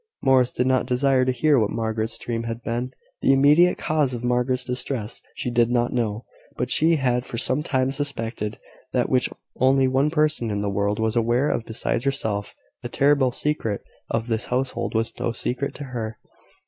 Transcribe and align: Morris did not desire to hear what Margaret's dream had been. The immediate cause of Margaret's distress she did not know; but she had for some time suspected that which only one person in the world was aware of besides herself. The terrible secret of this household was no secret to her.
Morris 0.23 0.49
did 0.49 0.65
not 0.65 0.87
desire 0.87 1.23
to 1.25 1.31
hear 1.31 1.59
what 1.59 1.69
Margaret's 1.69 2.17
dream 2.17 2.45
had 2.45 2.63
been. 2.63 2.91
The 3.21 3.33
immediate 3.33 3.77
cause 3.77 4.15
of 4.15 4.23
Margaret's 4.23 4.63
distress 4.63 5.21
she 5.35 5.51
did 5.51 5.69
not 5.69 5.93
know; 5.93 6.25
but 6.57 6.71
she 6.71 6.95
had 6.95 7.23
for 7.23 7.37
some 7.37 7.61
time 7.61 7.91
suspected 7.91 8.57
that 8.93 9.09
which 9.09 9.29
only 9.57 9.87
one 9.87 10.09
person 10.09 10.49
in 10.49 10.61
the 10.61 10.71
world 10.71 10.97
was 10.97 11.15
aware 11.15 11.49
of 11.49 11.65
besides 11.65 12.05
herself. 12.05 12.51
The 12.81 12.89
terrible 12.89 13.31
secret 13.31 13.83
of 14.09 14.25
this 14.25 14.47
household 14.47 14.95
was 14.95 15.13
no 15.19 15.33
secret 15.33 15.75
to 15.75 15.83
her. 15.83 16.17